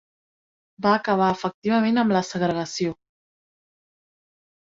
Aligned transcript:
Va 0.85 0.93
acabar 0.99 1.27
efectivament 1.33 2.03
amb 2.03 2.13
la 2.17 2.21
segregació. 2.31 2.95